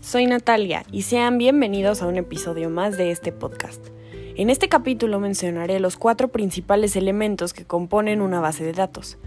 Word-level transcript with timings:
soy 0.00 0.24
Natalia 0.24 0.86
y 0.90 1.02
sean 1.02 1.36
bienvenidos 1.36 2.00
a 2.00 2.06
un 2.06 2.16
episodio 2.16 2.70
más 2.70 2.96
de 2.96 3.10
este 3.10 3.30
podcast. 3.30 3.88
En 4.36 4.48
este 4.48 4.70
capítulo 4.70 5.20
mencionaré 5.20 5.80
los 5.80 5.98
cuatro 5.98 6.28
principales 6.28 6.96
elementos 6.96 7.52
que 7.52 7.66
componen 7.66 8.22
una 8.22 8.40
base 8.40 8.64
de 8.64 8.72
datos. 8.72 9.18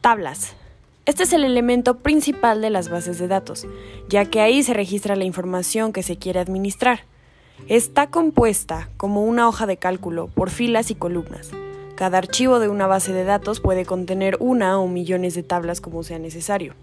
Tablas. 0.00 0.54
Este 1.04 1.24
es 1.24 1.32
el 1.32 1.42
elemento 1.42 1.98
principal 1.98 2.60
de 2.60 2.70
las 2.70 2.88
bases 2.88 3.18
de 3.18 3.26
datos, 3.26 3.66
ya 4.08 4.24
que 4.24 4.40
ahí 4.40 4.62
se 4.62 4.72
registra 4.72 5.16
la 5.16 5.24
información 5.24 5.92
que 5.92 6.04
se 6.04 6.16
quiere 6.16 6.38
administrar. 6.38 7.00
Está 7.66 8.10
compuesta 8.10 8.88
como 8.96 9.24
una 9.24 9.48
hoja 9.48 9.66
de 9.66 9.78
cálculo 9.78 10.28
por 10.28 10.50
filas 10.50 10.92
y 10.92 10.94
columnas. 10.94 11.50
Cada 11.96 12.18
archivo 12.18 12.60
de 12.60 12.68
una 12.68 12.86
base 12.86 13.12
de 13.12 13.24
datos 13.24 13.58
puede 13.58 13.84
contener 13.84 14.36
una 14.38 14.78
o 14.78 14.86
millones 14.86 15.34
de 15.34 15.42
tablas 15.42 15.80
como 15.80 16.04
sea 16.04 16.20
necesario. 16.20 16.74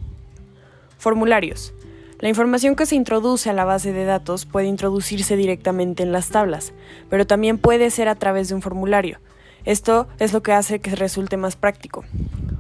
Formularios. 0.98 1.74
La 2.22 2.30
información 2.30 2.76
que 2.76 2.86
se 2.86 2.96
introduce 2.96 3.50
a 3.50 3.54
la 3.54 3.66
base 3.66 3.94
de 3.94 4.06
datos 4.06 4.46
puede 4.46 4.68
introducirse 4.68 5.36
directamente 5.36 6.04
en 6.04 6.12
las 6.12 6.30
tablas, 6.30 6.72
pero 7.10 7.26
también 7.26 7.58
puede 7.58 7.90
ser 7.90 8.08
a 8.08 8.16
través 8.16 8.48
de 8.48 8.54
un 8.54 8.62
formulario. 8.62 9.20
Esto 9.66 10.08
es 10.20 10.32
lo 10.32 10.44
que 10.44 10.54
hace 10.54 10.82
que 10.82 10.96
resulte 10.96 11.36
más 11.36 11.56
práctico. 11.56 12.06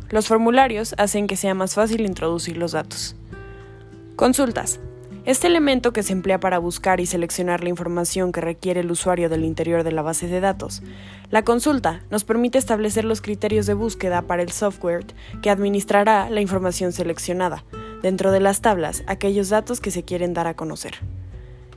Los 0.09 0.27
formularios 0.27 0.95
hacen 0.97 1.27
que 1.27 1.35
sea 1.35 1.53
más 1.53 1.75
fácil 1.75 2.01
introducir 2.01 2.57
los 2.57 2.71
datos. 2.71 3.15
Consultas. 4.15 4.79
Este 5.25 5.45
elemento 5.45 5.93
que 5.93 6.01
se 6.01 6.13
emplea 6.13 6.39
para 6.39 6.57
buscar 6.57 6.99
y 6.99 7.05
seleccionar 7.05 7.61
la 7.61 7.69
información 7.69 8.31
que 8.31 8.41
requiere 8.41 8.79
el 8.79 8.89
usuario 8.89 9.29
del 9.29 9.45
interior 9.45 9.83
de 9.83 9.91
la 9.91 10.01
base 10.01 10.25
de 10.25 10.39
datos. 10.39 10.81
La 11.29 11.43
consulta 11.43 12.01
nos 12.09 12.23
permite 12.23 12.57
establecer 12.57 13.05
los 13.05 13.21
criterios 13.21 13.67
de 13.67 13.75
búsqueda 13.75 14.23
para 14.23 14.41
el 14.41 14.51
software 14.51 15.05
que 15.43 15.51
administrará 15.51 16.31
la 16.31 16.41
información 16.41 16.91
seleccionada, 16.91 17.63
dentro 18.01 18.31
de 18.31 18.39
las 18.39 18.61
tablas 18.61 19.03
aquellos 19.07 19.49
datos 19.49 19.79
que 19.79 19.91
se 19.91 20.03
quieren 20.03 20.33
dar 20.33 20.47
a 20.47 20.55
conocer. 20.55 20.95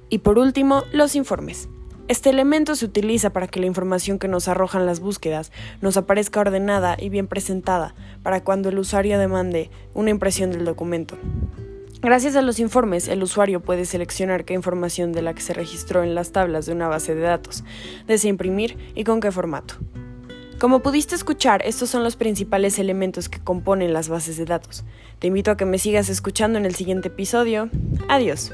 Y 0.08 0.19
por 0.19 0.39
último, 0.39 0.84
los 0.92 1.14
informes. 1.16 1.69
Este 2.06 2.28
elemento 2.28 2.77
se 2.77 2.84
utiliza 2.84 3.31
para 3.31 3.48
que 3.48 3.61
la 3.61 3.66
información 3.66 4.19
que 4.19 4.28
nos 4.28 4.47
arrojan 4.47 4.84
las 4.84 5.00
búsquedas 5.00 5.53
nos 5.81 5.97
aparezca 5.97 6.41
ordenada 6.41 6.97
y 7.00 7.08
bien 7.08 7.28
presentada 7.28 7.94
para 8.22 8.44
cuando 8.44 8.69
el 8.69 8.78
usuario 8.78 9.19
demande 9.19 9.70
una 9.94 10.11
impresión 10.11 10.50
del 10.50 10.66
documento. 10.66 11.16
Gracias 12.03 12.36
a 12.36 12.42
los 12.42 12.59
informes, 12.59 13.09
el 13.09 13.22
usuario 13.22 13.61
puede 13.61 13.86
seleccionar 13.86 14.44
qué 14.44 14.53
información 14.53 15.12
de 15.12 15.22
la 15.22 15.33
que 15.33 15.41
se 15.41 15.55
registró 15.55 16.03
en 16.03 16.14
las 16.14 16.33
tablas 16.33 16.66
de 16.66 16.72
una 16.72 16.88
base 16.88 17.14
de 17.14 17.22
datos 17.22 17.64
desea 18.06 18.28
imprimir 18.28 18.77
y 18.94 19.05
con 19.05 19.20
qué 19.20 19.33
formato. 19.33 19.77
Como 20.65 20.81
pudiste 20.81 21.15
escuchar, 21.15 21.61
estos 21.67 21.91
son 21.91 22.05
los 22.05 22.17
principales 22.17 22.79
elementos 22.79 23.29
que 23.29 23.39
componen 23.39 23.93
las 23.93 24.09
bases 24.09 24.39
de 24.39 24.47
datos. 24.47 24.83
Te 25.19 25.27
invito 25.27 25.51
a 25.51 25.59
que 25.59 25.67
me 25.67 25.79
sigas 25.79 26.09
escuchando 26.09 26.59
en 26.59 26.65
el 26.65 26.75
siguiente 26.75 27.09
episodio. 27.09 27.69
Adiós. 28.09 28.51